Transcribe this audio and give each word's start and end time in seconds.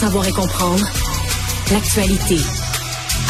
Savoir 0.00 0.26
et 0.26 0.32
comprendre 0.32 0.82
l'actualité. 1.70 2.38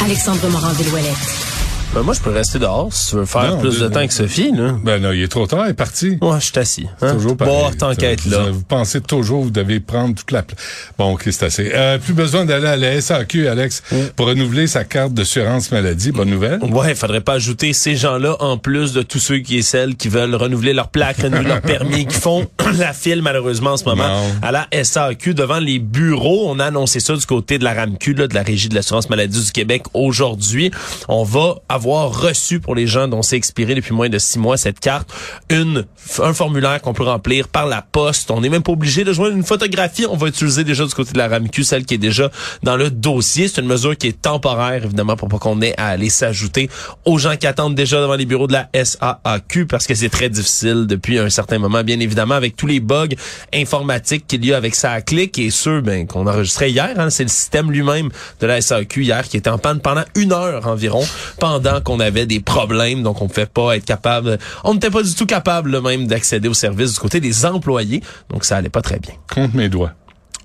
Alexandre 0.04 0.48
Morand-Villouellette. 0.50 1.59
Ben 1.92 2.02
moi, 2.02 2.14
je 2.14 2.20
peux 2.20 2.30
rester 2.30 2.60
dehors 2.60 2.92
si 2.92 3.10
tu 3.10 3.16
veux 3.16 3.24
faire 3.24 3.50
Non, 3.56 3.58
plus 3.58 3.80
de 3.80 3.88
de- 3.88 3.92
temps 3.92 4.06
que 4.06 4.12
Sophie. 4.12 4.52
Là. 4.52 4.76
Ben 4.84 5.02
non, 5.02 5.10
il 5.10 5.22
est 5.22 5.28
trop 5.28 5.48
tard, 5.48 5.66
il 5.66 5.70
est 5.70 5.74
parti. 5.74 6.18
Moi, 6.22 6.38
je 6.38 6.44
suis 6.46 6.58
assis. 6.58 6.86
Hein? 7.02 7.14
Toujours 7.14 7.36
pareil. 7.36 7.52
Bon, 7.52 7.70
tant 7.76 7.92
qu'à 7.96 8.12
être 8.12 8.22
Vous- 8.22 8.30
là. 8.30 8.50
Vous 8.52 8.62
pensez 8.62 9.00
toujours 9.00 9.40
que 9.40 9.44
vous 9.46 9.50
devez 9.50 9.80
prendre 9.80 10.14
toute 10.14 10.30
la... 10.30 10.44
pla- 10.44 10.56
Bon, 10.98 11.14
OK, 11.14 11.22
c'est 11.28 11.42
assez. 11.42 11.72
Euh, 11.74 11.98
plus 11.98 12.12
besoin 12.12 12.44
d'aller 12.44 12.68
à 12.68 12.76
la 12.76 13.00
SAQ, 13.00 13.48
Alex, 13.48 13.82
pour 14.14 14.26
renouveler 14.28 14.68
sa 14.68 14.84
carte 14.84 15.14
d'assurance 15.14 15.72
maladie. 15.72 16.12
Bonne 16.12 16.30
nouvelle. 16.30 16.62
Ouais, 16.62 16.94
faudrait 16.94 17.22
pas 17.22 17.32
ajouter 17.32 17.72
ces 17.72 17.96
gens-là 17.96 18.36
en 18.38 18.56
plus 18.56 18.92
de 18.92 19.02
tous 19.02 19.18
ceux 19.18 19.38
qui 19.38 19.56
et 19.56 19.62
celles 19.62 19.96
qui 19.96 20.06
veulent 20.08 20.36
renouveler 20.36 20.74
leur 20.74 20.90
plaque, 20.90 21.16
renouveler 21.22 21.48
leur 21.48 21.60
permis, 21.60 22.06
qui 22.06 22.14
font 22.14 22.46
la 22.78 22.92
file 22.92 23.20
malheureusement 23.20 23.70
en 23.72 23.76
ce 23.76 23.84
moment 23.84 24.06
Non. 24.06 24.22
à 24.42 24.52
la 24.52 24.68
SAQ 24.84 25.34
devant 25.34 25.58
les 25.58 25.80
bureaux. 25.80 26.44
On 26.50 26.60
a 26.60 26.66
annoncé 26.66 27.00
ça 27.00 27.16
du 27.16 27.26
côté 27.26 27.58
de 27.58 27.64
la 27.64 27.74
RAMQ, 27.74 28.14
là, 28.14 28.28
de 28.28 28.34
la 28.34 28.42
Régie 28.44 28.68
de 28.68 28.76
l'assurance 28.76 29.10
maladie 29.10 29.44
du 29.44 29.50
Québec 29.50 29.82
aujourd'hui. 29.92 30.70
On 31.08 31.24
va 31.24 31.56
avoir 31.68 31.79
reçu 31.86 32.60
pour 32.60 32.74
les 32.74 32.86
gens 32.86 33.08
dont 33.08 33.22
c'est 33.22 33.36
expiré 33.36 33.74
depuis 33.74 33.94
moins 33.94 34.08
de 34.08 34.18
six 34.18 34.38
mois 34.38 34.56
cette 34.56 34.80
carte, 34.80 35.12
une 35.48 35.84
un 36.18 36.34
formulaire 36.34 36.80
qu'on 36.80 36.92
peut 36.92 37.04
remplir 37.04 37.48
par 37.48 37.66
la 37.66 37.82
poste. 37.82 38.30
On 38.30 38.40
n'est 38.40 38.48
même 38.48 38.62
pas 38.62 38.72
obligé 38.72 39.04
de 39.04 39.12
joindre 39.12 39.36
une 39.36 39.44
photographie. 39.44 40.06
On 40.10 40.16
va 40.16 40.28
utiliser 40.28 40.64
déjà 40.64 40.84
du 40.84 40.92
côté 40.94 41.12
de 41.12 41.18
la 41.18 41.28
RAMQ, 41.28 41.62
celle 41.62 41.84
qui 41.84 41.94
est 41.94 41.98
déjà 41.98 42.30
dans 42.62 42.76
le 42.76 42.90
dossier. 42.90 43.48
C'est 43.48 43.60
une 43.60 43.66
mesure 43.66 43.96
qui 43.96 44.08
est 44.08 44.20
temporaire, 44.20 44.84
évidemment, 44.84 45.16
pour 45.16 45.28
pas 45.28 45.38
qu'on 45.38 45.60
ait 45.62 45.74
à 45.78 45.88
aller 45.88 46.10
s'ajouter 46.10 46.68
aux 47.04 47.18
gens 47.18 47.36
qui 47.36 47.46
attendent 47.46 47.74
déjà 47.74 48.00
devant 48.00 48.16
les 48.16 48.26
bureaux 48.26 48.46
de 48.46 48.54
la 48.54 48.68
SAAQ 48.72 49.66
parce 49.66 49.86
que 49.86 49.94
c'est 49.94 50.08
très 50.08 50.28
difficile 50.28 50.86
depuis 50.86 51.18
un 51.18 51.30
certain 51.30 51.58
moment, 51.58 51.82
bien 51.84 52.00
évidemment, 52.00 52.34
avec 52.34 52.56
tous 52.56 52.66
les 52.66 52.80
bugs 52.80 53.08
informatiques 53.54 54.26
qu'il 54.26 54.44
y 54.44 54.52
a 54.52 54.56
avec 54.56 54.74
ça 54.74 54.92
à 54.92 55.00
clic 55.00 55.38
et 55.38 55.50
ceux 55.50 55.80
ben, 55.80 56.06
qu'on 56.06 56.26
enregistrait 56.26 56.70
hier. 56.70 56.94
hein. 56.96 57.10
c'est 57.10 57.22
le 57.24 57.28
système 57.28 57.70
lui-même 57.70 58.10
de 58.40 58.46
la 58.46 58.60
SAQ 58.60 59.04
hier 59.04 59.28
qui 59.28 59.36
était 59.36 59.50
en 59.50 59.58
panne 59.58 59.80
pendant 59.80 60.04
une 60.14 60.32
heure 60.32 60.66
environ, 60.66 61.04
pendant 61.38 61.69
qu'on 61.84 62.00
avait 62.00 62.26
des 62.26 62.40
problèmes, 62.40 63.02
donc 63.02 63.20
on 63.20 63.24
ne 63.24 63.28
pouvait 63.28 63.46
pas 63.46 63.76
être 63.76 63.84
capable, 63.84 64.38
on 64.64 64.74
n'était 64.74 64.90
pas 64.90 65.02
du 65.02 65.14
tout 65.14 65.26
capable 65.26 65.80
même 65.80 66.06
d'accéder 66.06 66.48
au 66.48 66.54
service 66.54 66.94
du 66.94 67.00
côté 67.00 67.20
des 67.20 67.46
employés, 67.46 68.02
donc 68.28 68.44
ça 68.44 68.56
allait 68.56 68.68
pas 68.68 68.82
très 68.82 68.98
bien. 68.98 69.14
Compte 69.32 69.54
mes 69.54 69.68
doigts. 69.68 69.92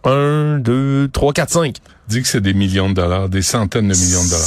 1, 0.03 0.59
2, 0.59 1.09
3, 1.11 1.33
4, 1.33 1.49
5 1.49 1.75
dit 2.08 2.22
que 2.22 2.28
c'est 2.28 2.42
des 2.42 2.53
millions 2.53 2.89
de 2.89 2.94
dollars, 2.94 3.30
des 3.30 3.42
centaines 3.42 3.88
de 3.88 3.95
millions 3.95 4.23
de 4.23 4.30
dollars. 4.30 4.45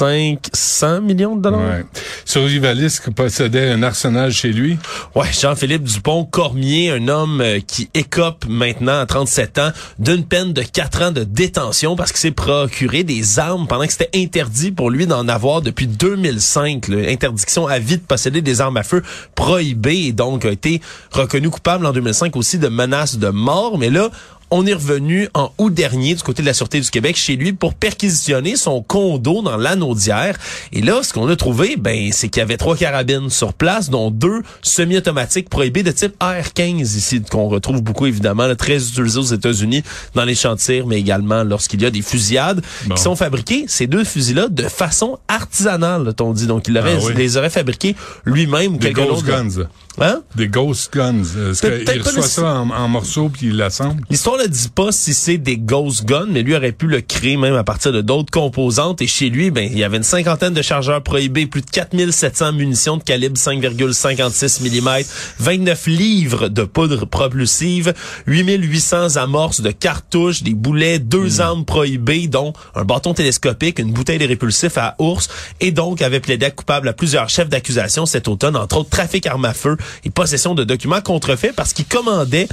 500 0.55 1.01
millions 1.03 1.37
de 1.37 1.43
dollars? 1.43 1.61
Ouais. 1.61 1.85
Survivaliste 2.25 3.05
qui 3.05 3.11
possédait 3.11 3.71
un 3.71 3.83
arsenal 3.83 4.33
chez 4.33 4.53
lui? 4.53 4.79
Ouais, 5.15 5.27
Jean-Philippe 5.33 5.83
Dupont-Cormier, 5.83 6.91
un 6.91 7.09
homme 7.09 7.41
euh, 7.41 7.61
qui 7.67 7.91
écope 7.95 8.45
maintenant 8.49 9.01
à 9.01 9.07
37 9.07 9.59
ans 9.59 9.71
d'une 9.99 10.25
peine 10.25 10.53
de 10.53 10.63
4 10.63 11.03
ans 11.03 11.11
de 11.11 11.25
détention 11.25 11.97
parce 11.97 12.13
qu'il 12.13 12.21
s'est 12.21 12.31
procuré 12.31 13.03
des 13.05 13.39
armes 13.39 13.67
pendant 13.67 13.87
que 13.87 13.93
c'était 13.93 14.11
interdit 14.15 14.71
pour 14.71 14.91
lui 14.91 15.07
d'en 15.07 15.27
avoir 15.29 15.61
depuis 15.61 15.87
2005. 15.87 16.89
Là. 16.89 17.11
Interdiction 17.11 17.67
à 17.67 17.79
vie 17.79 17.97
de 17.99 18.03
posséder 18.03 18.43
des 18.43 18.61
armes 18.61 18.77
à 18.77 18.83
feu 18.83 19.03
prohibée 19.35 20.07
et 20.07 20.13
donc 20.13 20.45
a 20.45 20.51
été 20.51 20.81
reconnu 21.11 21.51
coupable 21.51 21.87
en 21.87 21.93
2005 21.93 22.37
aussi 22.37 22.59
de 22.59 22.69
menaces 22.69 23.17
de 23.17 23.29
mort. 23.29 23.79
Mais 23.79 23.91
là, 23.91 24.11
on 24.51 24.67
est 24.67 24.73
revenu 24.75 25.29
en 25.35 25.53
août 25.59 25.73
dernier 25.73 26.15
du 26.15 26.23
côté 26.23 26.43
de 26.43 26.47
la 26.47 26.55
Sûreté 26.55 26.81
du 26.81 26.91
Québec 26.91 27.17
chez 27.17 27.37
lui 27.37 27.53
pour 27.53 27.75
perquisitionner 27.75 28.57
son 28.57 28.83
condo 28.83 29.43
dans 29.43 29.57
l'Anaudière. 29.57 30.37
Et 30.73 30.81
là, 30.81 31.03
ce 31.03 31.13
qu'on 31.13 31.29
a 31.29 31.37
trouvé, 31.37 31.77
ben, 31.77 32.11
c'est 32.13 32.29
qu'il 32.29 32.41
y 32.41 32.43
avait 32.43 32.57
trois 32.57 32.77
carabines 32.77 33.31
sur 33.31 33.53
place, 33.53 33.91
dont 33.91 34.11
deux 34.11 34.43
semi-automatiques 34.63 35.49
prohibées 35.51 35.83
de 35.83 35.91
type 35.91 36.15
AR-15 36.21 36.81
ici, 36.97 37.23
qu'on 37.23 37.49
retrouve 37.49 37.83
beaucoup 37.83 38.07
évidemment, 38.07 38.47
là, 38.47 38.57
très 38.57 38.77
utilisés 38.77 39.19
aux 39.19 39.23
États-Unis 39.23 39.83
dans 40.15 40.25
les 40.25 40.35
tir, 40.57 40.87
mais 40.87 40.99
également 40.99 41.43
lorsqu'il 41.45 41.83
y 41.83 41.87
a 41.87 41.91
des 41.91 42.03
fusillades 42.03 42.63
Bon. 42.87 42.95
qui 42.95 43.03
sont 43.03 43.17
fabriquées, 43.17 43.65
ces 43.69 43.87
deux 43.87 44.05
fusils-là, 44.05 44.49
de 44.49 44.63
façon 44.65 45.19
artisanale, 45.29 46.15
on 46.21 46.33
dit. 46.33 46.47
Donc, 46.47 46.69
il 46.69 46.79
aurait, 46.79 46.97
Ah 46.99 47.05
oui. 47.05 47.13
les 47.17 47.37
aurait 47.37 47.51
fabriqués 47.51 47.95
lui-même 48.25 48.77
Des 48.79 48.93
ghost 48.93 49.25
guns. 49.25 49.67
Hein? 50.01 50.23
Des 50.37 50.49
ghost 50.49 50.93
guns. 50.93 51.23
Qu'il 51.61 51.85
pas 51.85 51.93
reçoit 51.93 52.23
ça 52.23 52.61
en, 52.61 52.71
en 52.71 52.89
morceaux 52.89 53.29
puis 53.29 53.49
il 53.49 53.57
l'assemble? 53.57 54.03
L'histoire 54.11 54.39
ne 54.39 54.47
dit 54.47 54.69
pas 54.69 54.93
si 54.93 55.15
c'est 55.15 55.39
des 55.39 55.57
ghost 55.57 56.05
guns, 56.05 56.29
mais 56.29 56.43
lui 56.43 56.55
aurait 56.55 56.73
pu 56.73 56.87
le 56.87 57.01
créer 57.01 57.37
même 57.37 57.55
à 57.55 57.65
partir 57.65 57.93
de 57.93 58.01
d'autres 58.01 58.31
composantes. 58.31 59.03
Et 59.03 59.07
chez 59.07 59.31
lui, 59.31 59.51
ben, 59.51 59.69
il 59.71 59.79
y 59.79 59.85
avait 59.85 59.97
une 59.97 60.03
cinquantaine 60.03 60.55
de 60.55 60.63
chargeurs 60.63 61.03
prohibés, 61.03 61.47
plus 61.47 61.63
de 61.63 61.71
4700 61.71 62.53
munitions 62.53 62.97
de 62.97 63.03
calibre 63.03 63.37
5,56 63.37 64.63
mm, 64.63 65.05
29 65.39 65.87
livres 65.87 66.49
de 66.49 66.63
poudre 66.63 67.05
propulsive, 67.05 67.95
8800 68.27 69.17
amorces 69.17 69.61
de 69.61 69.71
cartouches, 69.71 70.43
des 70.43 70.55
boulets, 70.55 70.99
deux 70.99 71.41
armes 71.41 71.65
prohibées, 71.65 72.29
dont 72.29 72.53
un 72.75 72.85
bâton 72.85 73.15
télescopique, 73.15 73.79
une 73.79 73.93
bouteille 73.93 74.19
de 74.19 74.27
répulsif 74.27 74.79
à 74.79 74.95
ours, 74.99 75.29
et 75.61 75.73
donc 75.73 76.03
avait 76.03 76.21
plaidé 76.21 76.51
coupable 76.51 76.89
à 76.89 76.93
plusieurs 76.93 77.29
chefs 77.29 77.49
d'accusation 77.49 78.07
cet 78.07 78.29
automne, 78.29 78.57
entre 78.57 78.79
autres 78.79 78.91
trafic 78.91 79.27
armes 79.27 79.45
à 79.45 79.55
feu 79.55 79.77
et 80.05 80.11
possession 80.11 80.55
de 80.55 80.65
documents 80.65 81.01
contrefaits 81.01 81.55
parce 81.55 81.73
qu'il 81.73 81.87
commandait 81.87 82.49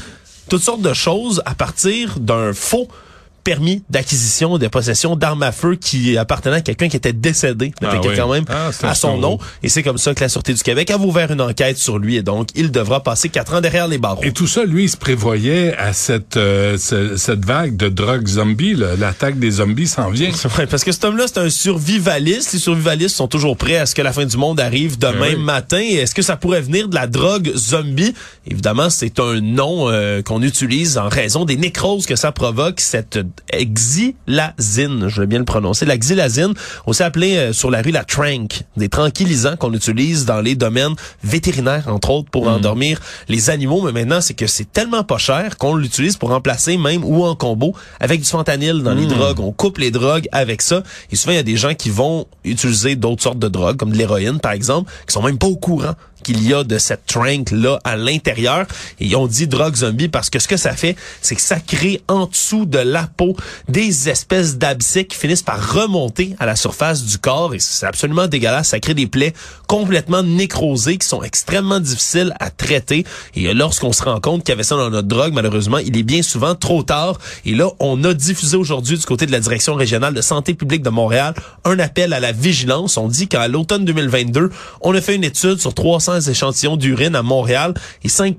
toutes 0.50 0.64
sortes 0.64 0.82
de 0.82 0.94
choses 0.94 1.42
à 1.46 1.56
partir 1.56 2.20
d'un 2.20 2.54
faux 2.54 2.88
permis 3.46 3.84
d'acquisition 3.92 4.58
de 4.58 4.68
possession 4.68 5.16
d'armes 5.16 5.44
à 5.44 5.52
feu 5.54 5.76
qui 5.76 6.18
appartenait 6.18 6.58
à 6.58 6.62
quelqu'un 6.62 6.90
qui 6.90 6.98
était 6.98 7.14
décédé. 7.14 7.72
Ah 7.82 8.02
oui. 8.04 8.10
quand 8.18 8.32
même 8.34 8.44
Ah, 8.50 8.72
à 8.84 8.96
son 8.96 9.18
nom. 9.18 9.38
Et 9.64 9.70
c'est 9.70 9.84
comme 9.84 10.00
ça 10.00 10.14
que 10.16 10.20
la 10.22 10.30
Sûreté 10.30 10.54
du 10.54 10.64
Québec 10.64 10.90
a 10.92 10.98
ouvert 10.98 11.32
une 11.32 11.42
enquête 11.42 11.78
sur 11.78 12.00
lui 12.00 12.16
et 12.16 12.24
donc 12.24 12.50
il 12.56 12.72
devra 12.72 13.04
passer 13.04 13.30
quatre 13.30 13.54
ans 13.54 13.62
derrière 13.62 13.88
les 13.88 14.00
barreaux. 14.00 14.24
Et 14.24 14.32
tout 14.34 14.48
ça, 14.48 14.66
lui, 14.66 14.86
il 14.86 14.90
se 14.90 14.98
prévoyait 14.98 15.76
à 15.78 15.94
cette, 15.94 16.38
euh, 16.38 16.78
ce- 16.80 17.16
cette 17.18 17.46
vague 17.46 17.78
de 17.78 17.88
drogue 17.88 18.28
zombie. 18.28 18.74
L'attaque 18.74 19.38
des 19.40 19.52
zombies 19.52 19.88
s'en 19.88 20.10
vient. 20.10 20.32
Parce 20.70 20.84
que 20.84 20.92
cet 20.92 21.06
homme-là, 21.06 21.26
c'est 21.28 21.38
un 21.40 21.50
survivaliste. 21.52 22.54
Les 22.54 22.60
survivalistes 22.60 23.16
sont 23.16 23.28
toujours 23.28 23.56
prêts 23.58 23.78
à 23.78 23.86
ce 23.86 23.94
que 23.94 24.02
la 24.02 24.12
fin 24.12 24.26
du 24.26 24.38
monde 24.38 24.60
arrive 24.60 24.98
demain 24.98 25.20
Ben 25.32 25.36
oui. 25.38 25.44
matin. 25.44 25.78
Est-ce 25.80 26.16
que 26.16 26.24
ça 26.24 26.36
pourrait 26.36 26.62
venir 26.62 26.88
de 26.90 26.96
la 26.96 27.06
drogue 27.06 27.52
zombie? 27.56 28.14
Évidemment, 28.48 28.90
c'est 28.90 29.20
un 29.20 29.40
nom 29.40 29.88
euh, 29.90 30.24
qu'on 30.24 30.42
utilise 30.42 30.98
en 30.98 31.10
raison 31.10 31.46
des 31.46 31.58
nécroses 31.58 32.06
que 32.08 32.16
ça 32.16 32.32
provoque, 32.32 32.80
cette 32.80 33.20
xylazine, 33.54 35.08
je 35.08 35.22
vais 35.22 35.28
bien 35.28 35.40
le 35.40 35.46
prononcer, 35.46 35.86
la 35.86 35.98
xylazine, 35.98 36.54
aussi 36.86 37.04
appelée 37.04 37.38
euh, 37.38 37.54
sur 37.54 37.72
la 37.72 37.82
rue 37.82 37.92
la 37.92 38.04
trank, 38.04 38.64
des 38.78 38.90
tranquillisants 38.90 39.56
qu'on 39.56 39.74
utilise 39.74 40.26
dans 40.26 40.42
les 40.42 40.56
domaines 40.56 40.96
vétérinaires, 41.24 41.88
entre 41.88 42.10
autres, 42.10 42.30
pour 42.30 42.48
endormir 42.48 43.00
les 43.28 43.50
animaux. 43.50 43.82
Mais 43.84 43.92
maintenant, 43.92 44.22
c'est 44.22 44.34
que 44.34 44.48
c'est 44.48 44.72
tellement 44.72 45.04
pas 45.04 45.18
cher 45.18 45.58
qu'on 45.58 45.76
l'utilise 45.76 46.18
pour 46.18 46.30
remplacer 46.30 46.78
même 46.78 47.04
ou 47.04 47.24
en 47.24 47.36
combo 47.36 47.74
avec 48.00 48.22
du 48.22 48.28
fentanyl 48.28 48.84
dans 48.84 48.94
les 48.94 49.06
drogues. 49.06 49.40
On 49.40 49.52
coupe 49.52 49.78
les 49.78 49.92
drogues 49.92 50.28
avec 50.32 50.62
ça. 50.62 50.84
Et 51.12 51.16
souvent, 51.16 51.34
il 51.34 51.38
y 51.38 51.40
a 51.40 51.44
des 51.44 51.58
gens 51.58 51.74
qui 51.74 51.90
vont 51.90 52.26
utiliser 52.44 52.96
d'autres 52.96 53.24
sortes 53.24 53.40
de 53.40 53.48
drogues, 53.48 53.78
comme 53.78 53.92
de 53.92 53.98
l'héroïne, 53.98 54.40
par 54.40 54.52
exemple, 54.52 54.92
qui 55.08 55.14
sont 55.14 55.22
même 55.22 55.38
pas 55.38 55.48
au 55.48 55.56
courant 55.56 55.94
qu'il 56.26 56.46
y 56.48 56.54
a 56.56 56.64
de 56.64 56.80
cette 56.80 57.06
trank 57.06 57.52
là 57.52 57.80
à 57.84 57.96
l'intérieur. 57.96 58.66
Et 59.00 59.16
on 59.16 59.28
dit 59.28 59.48
drogue 59.48 59.76
zombie 59.76 60.08
parce 60.08 60.32
que 60.32 60.40
ce 60.40 60.48
que 60.48 60.58
ça 60.58 60.74
fait 60.74 60.96
c'est 61.22 61.36
que 61.36 61.42
ça 61.42 61.60
crée 61.60 62.02
en 62.08 62.26
dessous 62.26 62.66
de 62.66 62.80
la 62.80 63.04
peau 63.04 63.36
des 63.70 64.10
espèces 64.10 64.58
d'abcès 64.58 65.06
qui 65.06 65.18
finissent 65.18 65.44
par 65.44 65.74
remonter 65.74 66.36
à 66.40 66.48
la 66.48 66.56
surface 66.56 67.04
du 67.04 67.20
corps. 67.20 67.54
Et 67.54 67.60
c'est 67.60 67.86
absolument 67.86 68.28
dégueulasse. 68.28 68.70
Ça 68.70 68.80
crée 68.80 68.96
des 68.96 69.06
plaies 69.06 69.34
complètement 69.68 70.24
nécrosées 70.24 70.98
qui 70.98 71.08
sont 71.08 71.22
extrêmement 71.22 71.80
difficiles 71.80 72.34
à 72.40 72.50
traiter. 72.50 73.06
Et 73.36 73.54
lorsqu'on 73.54 73.94
se 73.94 74.02
rend 74.02 74.20
compte 74.20 74.44
qu'il 74.44 74.50
y 74.50 74.54
avait 74.54 74.64
ça 74.64 74.76
dans 74.76 74.90
notre 74.90 75.08
drogue 75.08 75.34
malheureusement 75.34 75.78
il 75.78 75.96
est 75.96 76.04
bien 76.04 76.24
souvent 76.24 76.56
trop 76.56 76.82
tard. 76.82 77.20
Et 77.46 77.54
là 77.54 77.70
on 77.80 78.04
a 78.04 78.16
diffusé 78.16 78.58
aujourd'hui 78.58 78.98
du 78.98 79.06
côté 79.06 79.28
de 79.28 79.32
la 79.32 79.40
direction 79.40 79.76
régionale 79.76 80.16
de 80.16 80.22
santé 80.22 80.56
publique 80.56 80.82
de 80.82 80.90
Montréal 80.90 81.36
un 81.66 81.78
appel 81.78 82.14
à 82.14 82.20
la 82.20 82.32
vigilance. 82.32 82.98
On 82.98 83.08
dit 83.08 83.28
qu'à 83.28 83.48
l'automne 83.48 83.86
2022 83.86 84.50
on 84.82 84.96
a 84.96 85.02
fait 85.02 85.16
une 85.16 85.24
étude 85.24 85.60
sur 85.60 85.74
300 85.76 86.15
200 86.16 86.32
échantillons 86.32 86.78
d'urine 86.78 87.16
à 87.16 87.24
Montréal 87.24 87.74
et 88.04 88.10
5 88.10 88.36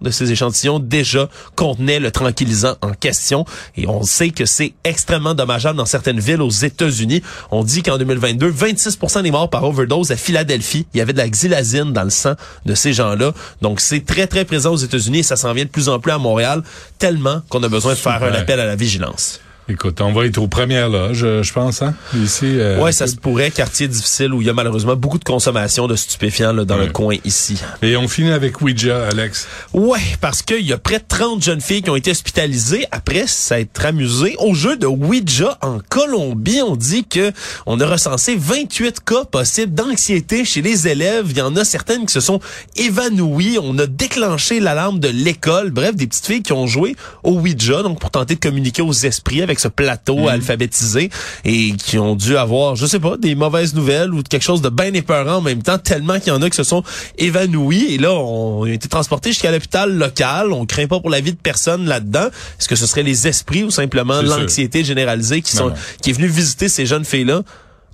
de 0.00 0.10
ces 0.10 0.30
échantillons 0.30 0.78
déjà 0.78 1.28
contenaient 1.56 2.00
le 2.00 2.10
tranquillisant 2.10 2.76
en 2.82 2.92
question. 2.92 3.44
Et 3.76 3.86
on 3.86 4.02
sait 4.02 4.30
que 4.30 4.46
c'est 4.46 4.74
extrêmement 4.84 5.34
dommageable 5.34 5.76
dans 5.76 5.86
certaines 5.86 6.20
villes 6.20 6.42
aux 6.42 6.50
États-Unis. 6.50 7.22
On 7.50 7.64
dit 7.64 7.82
qu'en 7.82 7.98
2022, 7.98 8.50
26% 8.50 9.22
des 9.22 9.30
morts 9.30 9.50
par 9.50 9.64
overdose 9.64 10.10
à 10.10 10.16
Philadelphie, 10.16 10.86
il 10.94 10.98
y 10.98 11.00
avait 11.00 11.12
de 11.12 11.18
la 11.18 11.28
xylazine 11.28 11.92
dans 11.92 12.04
le 12.04 12.10
sang 12.10 12.34
de 12.66 12.74
ces 12.74 12.92
gens-là. 12.92 13.32
Donc 13.62 13.80
c'est 13.80 14.04
très 14.04 14.26
très 14.26 14.44
présent 14.44 14.72
aux 14.72 14.76
États-Unis 14.76 15.18
et 15.18 15.22
ça 15.22 15.36
s'en 15.36 15.52
vient 15.52 15.64
de 15.64 15.70
plus 15.70 15.88
en 15.88 15.98
plus 15.98 16.12
à 16.12 16.18
Montréal, 16.18 16.62
tellement 16.98 17.42
qu'on 17.48 17.62
a 17.62 17.68
besoin 17.68 17.92
de 17.92 17.98
faire 17.98 18.22
un 18.22 18.32
appel 18.32 18.60
à 18.60 18.66
la 18.66 18.76
vigilance. 18.76 19.40
Écoute, 19.70 20.00
on 20.00 20.12
va 20.14 20.24
être 20.24 20.38
aux 20.38 20.48
premières 20.48 20.88
loges, 20.88 21.24
euh, 21.24 21.42
je 21.42 21.52
pense, 21.52 21.82
hein, 21.82 21.94
ici. 22.16 22.46
Euh, 22.46 22.80
ouais, 22.80 22.90
ça 22.90 23.06
se 23.06 23.16
pourrait, 23.16 23.50
quartier 23.50 23.86
difficile 23.86 24.32
où 24.32 24.40
il 24.40 24.46
y 24.46 24.50
a 24.50 24.54
malheureusement 24.54 24.96
beaucoup 24.96 25.18
de 25.18 25.24
consommation 25.24 25.86
de 25.86 25.94
stupéfiants 25.94 26.54
là, 26.54 26.64
dans 26.64 26.78
le 26.78 26.86
coin 26.86 27.16
ici. 27.26 27.60
Et 27.82 27.94
on 27.98 28.08
finit 28.08 28.30
avec 28.30 28.62
Ouija, 28.62 29.08
Alex. 29.08 29.46
Ouais, 29.74 30.00
parce 30.22 30.40
qu'il 30.40 30.64
y 30.64 30.72
a 30.72 30.78
près 30.78 31.00
de 31.00 31.04
30 31.06 31.44
jeunes 31.44 31.60
filles 31.60 31.82
qui 31.82 31.90
ont 31.90 31.96
été 31.96 32.12
hospitalisées 32.12 32.86
après 32.92 33.26
s'être 33.26 33.84
amusées 33.84 34.36
au 34.38 34.54
jeu 34.54 34.78
de 34.78 34.86
Ouija 34.86 35.58
en 35.60 35.80
Colombie. 35.86 36.62
On 36.66 36.74
dit 36.74 37.04
que 37.04 37.30
on 37.66 37.78
a 37.78 37.86
recensé 37.86 38.36
28 38.38 39.04
cas 39.04 39.24
possibles 39.26 39.74
d'anxiété 39.74 40.46
chez 40.46 40.62
les 40.62 40.88
élèves. 40.88 41.26
Il 41.28 41.36
y 41.36 41.42
en 41.42 41.54
a 41.56 41.66
certaines 41.66 42.06
qui 42.06 42.14
se 42.14 42.20
sont 42.20 42.40
évanouies. 42.76 43.58
On 43.62 43.78
a 43.78 43.84
déclenché 43.84 44.60
l'alarme 44.60 44.98
de 44.98 45.08
l'école. 45.08 45.72
Bref, 45.72 45.94
des 45.94 46.06
petites 46.06 46.26
filles 46.26 46.42
qui 46.42 46.54
ont 46.54 46.66
joué 46.66 46.96
au 47.22 47.32
Ouija, 47.32 47.82
donc 47.82 48.00
pour 48.00 48.10
tenter 48.10 48.34
de 48.34 48.40
communiquer 48.40 48.80
aux 48.80 48.92
esprits 48.92 49.42
avec 49.42 49.57
ce 49.60 49.68
plateau 49.68 50.16
Mhm. 50.16 50.28
alphabétisé 50.28 51.10
et 51.44 51.72
qui 51.76 51.98
ont 51.98 52.14
dû 52.16 52.36
avoir, 52.36 52.76
je 52.76 52.86
sais 52.86 53.00
pas, 53.00 53.16
des 53.16 53.34
mauvaises 53.34 53.74
nouvelles 53.74 54.12
ou 54.14 54.22
quelque 54.22 54.42
chose 54.42 54.62
de 54.62 54.68
bien 54.68 54.92
épeurant 54.94 55.36
en 55.36 55.40
même 55.40 55.62
temps, 55.62 55.78
tellement 55.78 56.18
qu'il 56.18 56.28
y 56.32 56.36
en 56.36 56.42
a 56.42 56.50
qui 56.50 56.56
se 56.56 56.62
sont 56.64 56.82
évanouis 57.18 57.86
et 57.94 57.98
là, 57.98 58.12
on 58.12 58.64
a 58.64 58.70
été 58.70 58.88
transportés 58.88 59.30
jusqu'à 59.30 59.50
l'hôpital 59.50 59.92
local. 59.96 60.52
On 60.52 60.66
craint 60.66 60.86
pas 60.86 61.00
pour 61.00 61.10
la 61.10 61.20
vie 61.20 61.32
de 61.32 61.38
personne 61.42 61.86
là-dedans. 61.86 62.26
Est-ce 62.58 62.68
que 62.68 62.76
ce 62.76 62.86
serait 62.86 63.02
les 63.02 63.26
esprits 63.28 63.64
ou 63.64 63.70
simplement 63.70 64.22
l'anxiété 64.22 64.84
généralisée 64.84 65.42
qui 65.42 65.56
Non, 65.56 65.62
sont, 65.62 65.68
non. 65.70 65.74
qui 66.02 66.10
est 66.10 66.14
venu 66.14 66.26
visiter 66.28 66.68
ces 66.68 66.86
jeunes 66.86 67.04
filles-là? 67.04 67.42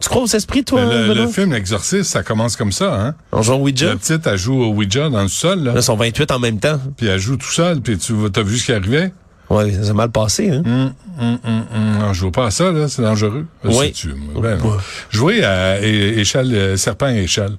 Tu 0.00 0.08
crois 0.08 0.22
aux 0.22 0.26
esprits, 0.26 0.64
toi, 0.64 0.84
Ben, 0.84 1.06
le, 1.06 1.14
le 1.14 1.28
film 1.28 1.52
L'Exorciste, 1.52 2.10
ça 2.10 2.22
commence 2.24 2.56
comme 2.56 2.72
ça, 2.72 2.94
hein? 3.00 3.14
En 3.32 3.42
jouant 3.42 3.56
au 3.56 3.62
Ouija? 3.62 3.86
La 3.90 3.96
petite, 3.96 4.26
elle 4.26 4.36
joue 4.36 4.60
au 4.60 4.68
Ouija 4.72 5.08
dans 5.08 5.22
le 5.22 5.28
sol, 5.28 5.60
là. 5.62 5.72
Là, 5.72 5.80
ils 5.80 5.82
sont 5.84 5.96
28 5.96 6.30
en 6.32 6.38
même 6.40 6.58
temps. 6.58 6.80
Puis 6.96 7.06
elle 7.06 7.18
joue 7.20 7.36
tout 7.36 7.50
seul, 7.52 7.80
puis 7.80 7.96
tu 7.96 8.12
as 8.34 8.42
vu 8.42 8.58
ce 8.58 8.66
qui 8.66 8.72
arrivait? 8.72 9.12
Ouais, 9.50 9.72
ça 9.82 9.90
a 9.90 9.92
mal 9.92 10.10
passé, 10.10 10.50
hein? 10.50 10.62
Hum, 10.64 10.92
hum, 11.20 11.38
hum, 11.44 11.64
hum. 11.74 11.98
Non, 12.00 12.12
je 12.12 12.20
joue 12.20 12.30
pas 12.30 12.46
à 12.46 12.50
ça, 12.50 12.72
là, 12.72 12.88
c'est 12.88 13.02
dangereux. 13.02 13.44
Oui. 13.64 13.92
Moi? 14.34 14.42
Ben, 14.42 14.56
non. 14.58 14.76
Jouer 15.10 15.44
à 15.44 15.80
échelle, 15.82 16.52
euh, 16.54 16.76
serpent 16.76 17.08
et 17.10 17.22
échelle, 17.24 17.52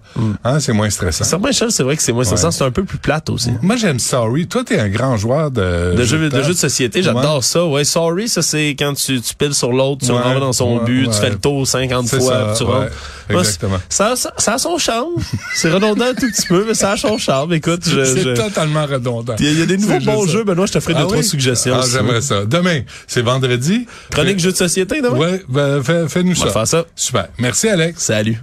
hein, 0.44 0.60
c'est 0.60 0.74
moins 0.74 0.90
stressant. 0.90 1.24
Certains 1.24 1.52
choses, 1.52 1.74
c'est 1.76 1.84
vrai 1.84 1.96
que 1.96 2.02
c'est 2.04 2.12
moi, 2.12 2.26
ça 2.26 2.36
Ouais. 2.44 2.52
c'est 2.52 2.64
un 2.64 2.72
peu 2.72 2.84
plus 2.84 2.98
plate 2.98 3.30
aussi. 3.30 3.52
Moi, 3.62 3.76
j'aime 3.76 4.00
Sorry. 4.00 4.48
Toi, 4.48 4.64
t'es 4.64 4.80
un 4.80 4.90
grand 4.90 5.16
joueur 5.18 5.52
de... 5.52 5.94
De 5.96 6.04
jeux, 6.04 6.30
de 6.30 6.38
de 6.46 6.54
société, 6.54 7.02
j'adore 7.04 7.44
ça. 7.44 7.66
Ouais, 7.66 7.84
sorry, 7.84 8.28
ça 8.28 8.42
c'est 8.42 8.70
quand 8.78 8.94
tu, 8.94 9.22
tu 9.22 9.36
piles 9.36 9.54
sur 9.54 9.72
l'autre, 9.72 10.06
tu 10.06 10.12
Ouais, 10.12 10.20
rentres 10.20 10.40
dans 10.40 10.54
son 10.54 10.84
but, 10.84 11.10
tu 11.12 11.18
fais 11.20 11.30
le 11.30 11.38
tour 11.38 11.66
50 11.68 12.08
C'est 12.08 12.18
fois, 12.20 12.34
ça, 12.34 12.46
puis 12.48 12.58
tu 12.58 12.64
rentres. 12.64 12.92
Exactement. 13.30 13.78
Ça, 13.90 14.16
ça, 14.16 14.32
ça 14.38 14.54
a 14.54 14.58
son 14.58 14.78
charme. 14.78 15.14
c'est 15.56 15.72
redondant 15.72 16.06
un 16.06 16.14
tout 16.14 16.28
petit 16.30 16.48
peu, 16.48 16.64
mais 16.68 16.74
ça 16.76 16.92
a 16.92 16.98
son 16.98 17.18
charme. 17.18 17.54
Écoute, 17.54 17.82
je, 17.88 18.04
C'est 18.06 18.22
je- 18.22 18.30
totalement 18.36 18.86
redondant. 18.86 19.36
il 19.40 19.60
y 19.60 19.62
a- 19.62 19.66
des 19.66 19.78
nouveaux 19.78 20.00
bons 20.00 20.28
jeux, 20.28 20.44
Benoît, 20.44 20.66
je 20.68 20.74
te 20.74 20.80
ferai 20.80 20.94
Ah 20.96 21.02
deux, 21.02 21.06
trois 21.08 21.18
oui? 21.20 21.24
suggestions. 21.24 21.75
Ah, 21.84 21.86
j'aimerais 21.92 22.22
ça. 22.22 22.46
Demain, 22.46 22.82
c'est 23.08 23.22
vendredi. 23.22 23.88
Chronique 24.12 24.40
jeux 24.40 24.52
de 24.52 24.58
société, 24.58 25.02
demain? 25.02 25.18
Ouais, 25.18 25.44
ben, 25.50 25.84
fais- 25.84 26.08
fais-nous 26.08 26.32
On 26.32 26.46
va 26.46 26.48
ça. 26.48 26.54
faire 26.54 26.68
ça. 26.68 26.86
Super. 26.96 27.28
Merci, 27.38 27.68
Alex. 27.70 28.02
Salut. 28.04 28.38